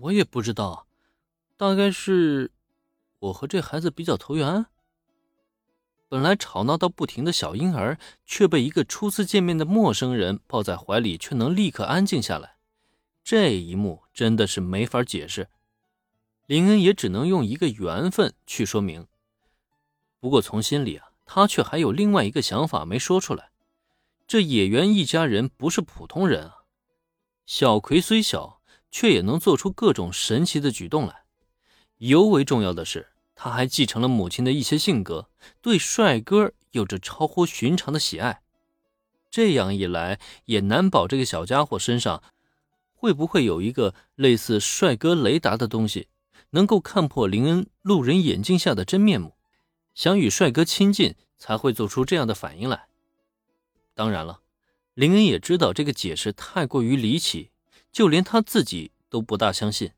[0.00, 0.86] 我也不知道，
[1.56, 2.50] 大概是
[3.18, 4.66] 我和这孩子比较投缘。
[6.08, 12.56] 本来吵闹到不停的小婴儿，却被一个初次见面的陌生人抱在怀里，却能立刻安静下来。
[13.22, 15.48] 这一幕真的是没法解释，
[16.46, 19.06] 林恩也只能用一个缘分去说明。
[20.18, 23.50] 不过从心里啊，他却还有另外一个想法没说出来。
[24.26, 26.64] 这野原一家人不是普通人啊！
[27.46, 28.59] 小葵虽小，
[28.90, 31.22] 却也能做出各种神奇的举动来。
[31.98, 35.28] 尤为重要的是，他还继承了母亲的一些性格，
[35.60, 38.42] 对帅哥有着超乎寻常的喜爱。
[39.30, 42.22] 这样一来，也难保这个小家伙身上
[42.92, 46.08] 会不会有一个类似帅哥雷达的东西，
[46.50, 49.34] 能够看破林恩路人眼镜下的真面目，
[49.94, 52.86] 想与帅哥亲近，才会做出这样的反应来。
[53.94, 54.40] 当然了，
[54.94, 57.49] 林恩也知道这个解释太过于离奇，
[57.92, 59.92] 就连他自己都不大相信。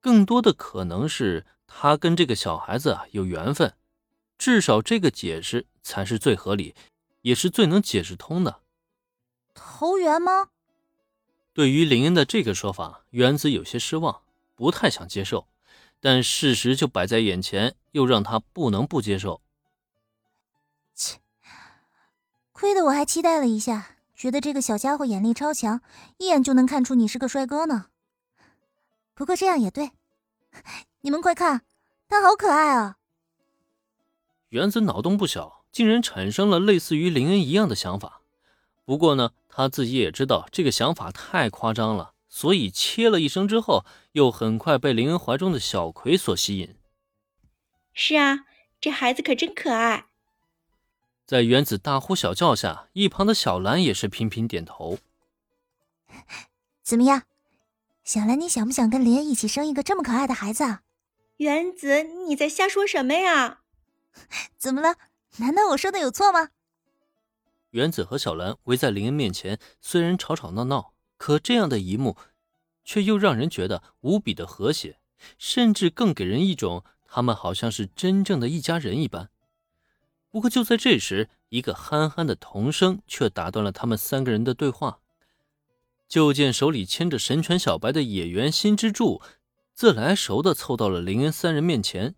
[0.00, 3.74] 更多的可能是他跟这个小孩子啊有缘分，
[4.38, 6.74] 至少这个解释才是最合理，
[7.22, 8.62] 也是最能解释通的。
[9.54, 10.50] 投缘吗？
[11.52, 14.22] 对于林恩的这个说法，原子有些失望，
[14.54, 15.48] 不太想接受，
[16.00, 19.42] 但事实就摆在眼前，又让他不能不接受。
[20.94, 21.18] 切
[22.52, 25.80] 亏得我还期待了一下，觉得这个小家伙眼力超强，
[26.16, 27.86] 一眼就能看出你是个帅哥呢。
[29.14, 29.92] 不过这样也对，
[31.02, 31.62] 你们快看，
[32.08, 32.96] 他好可爱啊！
[34.48, 38.22] 原子脑洞不小，竟然产生了类似于林恩一样的想法。
[38.84, 46.74] 不过呢，他自己也知道这个想法太夸张了，所以切了一声之后，又很快被林恩怀中的小葵所吸引。
[47.94, 48.46] 是啊，
[48.80, 50.07] 这孩子可真可爱。
[51.28, 54.96] 在原子大呼小叫下，一旁的小兰也是频频点头。
[56.82, 57.24] 怎么样，
[58.02, 60.80] 小兰，你想不想跟林恩一起生一个这么可爱的孩子啊？
[61.36, 63.60] 原子，你在瞎说什么呀？
[64.56, 64.96] 怎么了？
[65.36, 66.48] 难道我说的有错吗？
[67.72, 72.16] 原子和小兰围在林恩面前，虽然吵吵闹闹，可这样的一幕，
[72.86, 74.98] 却又让人觉得无比的和谐，
[75.36, 79.28] 甚至更给人一种他们好像是真正的一家人一般。
[80.30, 85.00] 不过就在这时，一个憨憨的童声却打断了他们三个人的对话。
[86.06, 89.20] 就见手里牵着神犬小白的野原新之助，
[89.74, 92.14] 自来熟的凑到了林恩三人面前，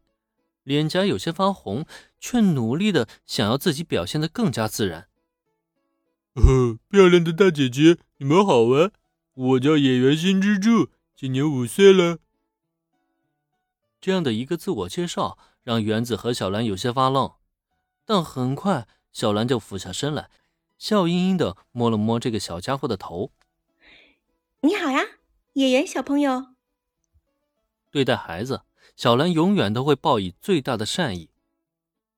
[0.62, 1.84] 脸颊有些发红，
[2.18, 5.08] 却努力的想要自己表现的更加自然。
[6.34, 8.92] 哦，漂亮的大姐姐，你们好啊！
[9.34, 12.18] 我叫野原新之助，今年五岁了。
[14.00, 17.32] 这样的一个自我介绍，让园子和小兰有些发愣。
[18.12, 20.30] 但很快，小兰就俯下身来，
[20.78, 23.30] 笑盈盈的摸了摸这个小家伙的头。
[24.62, 25.00] “你好呀，
[25.52, 26.46] 野原小朋友。”
[27.92, 28.62] 对待孩子，
[28.96, 31.30] 小兰永远都会报以最大的善意。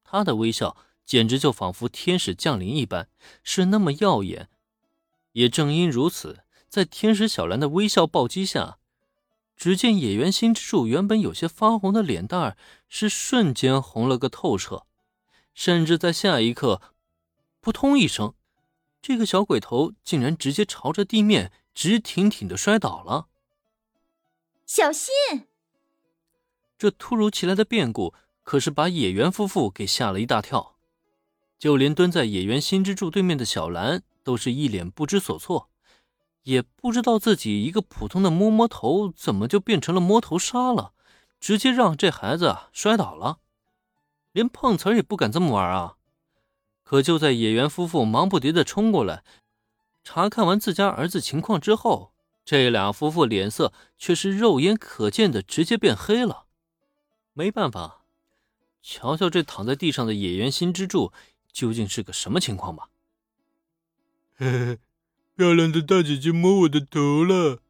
[0.02, 3.10] 她的微笑简直就仿佛天使降临一般，
[3.42, 4.48] 是那么耀眼。
[5.32, 8.78] 也正因如此，在天使小兰的微笑暴击下，
[9.54, 12.56] 只见野原新之助原本有些发红的脸蛋儿
[12.88, 14.86] 是瞬间红了个透彻。
[15.54, 16.80] 甚至在下一刻，
[17.60, 18.34] 扑通一声，
[19.00, 23.28] 这个小鬼头竟然直接朝着地面直挺挺的摔倒了。
[24.66, 25.12] 小心！
[26.78, 30.76] 这突如其来的变故可是把野原夫妇给吓了一大跳，
[31.58, 35.68] 就连蹲在野原新之助对面的小兰都是一脸不知所措，
[36.42, 40.92] 也不知道自己一个普通的摸摸头怎么就变成了摸头杀了，
[41.38, 43.38] 直接让这孩子摔倒了。
[44.32, 45.96] 连碰瓷儿也不敢这么玩啊！
[46.82, 49.24] 可就在野原夫妇忙不迭的冲过来
[50.04, 52.12] 查看完自家儿子情况之后，
[52.44, 56.44] 这俩夫妇脸色却是肉眼可见的直接变黑了。
[57.32, 58.02] 没办法，
[58.82, 61.12] 瞧瞧这躺在地上的野原新之助
[61.50, 62.88] 究竟是个什么情况吧。
[64.34, 64.78] 嘿 嘿，
[65.36, 67.60] 漂亮的大姐姐摸我的头了，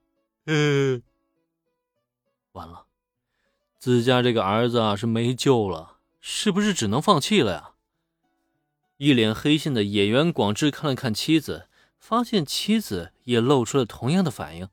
[0.46, 0.52] 嘿
[0.96, 1.02] 嘿。
[2.52, 2.86] 完了，
[3.78, 5.91] 自家这个儿子啊是没救了。
[6.24, 7.70] 是不是只能放弃了呀？
[8.96, 14.68] 一脸黑线的演员广志看了看妻子，发现妻子也露出了同样的反应。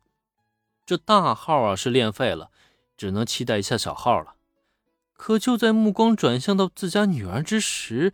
[0.86, 2.52] 这大号啊是练废了，
[2.96, 4.36] 只能期待一下小号了。
[5.14, 8.14] 可就在目光转向到自家女儿之时，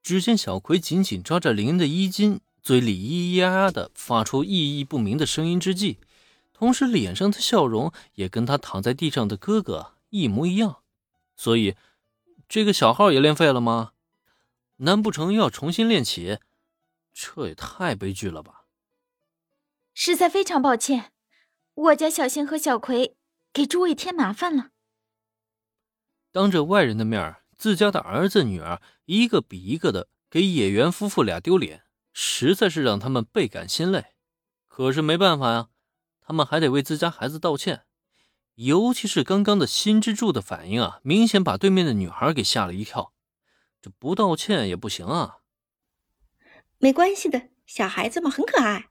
[0.00, 2.40] 只见小葵紧紧抓着林恩的衣襟。
[2.66, 5.98] 嘴里咿咿呀呀的发出意义不明的声音之际，
[6.52, 10.78] 同时脸上的笑容也跟他躺在地上的哥哥一模一样。
[11.36, 11.76] 所以，
[12.48, 13.92] 这个小号也练废了吗？
[14.78, 16.40] 难不成又要重新练起？
[17.14, 18.64] 这也太悲剧了吧！
[19.94, 21.12] 实在非常抱歉，
[21.74, 23.16] 我家小新和小葵
[23.52, 24.70] 给诸位添麻烦了。
[26.32, 31.84] 当着外人的面，自家的儿子女儿一个比一个的给野原夫妇俩丢脸，
[32.18, 34.06] 实在是让他们倍感心累。
[34.66, 35.68] 可是没办法呀，
[36.22, 37.84] 他们还得为自家孩子道歉。
[38.54, 43.12] 尤其是刚刚的新之助的反应啊，明显把对面的女孩给吓了一跳。
[43.82, 45.40] 这不道歉也不行啊！
[46.78, 48.88] 没关系的，小孩子嘛，很可爱。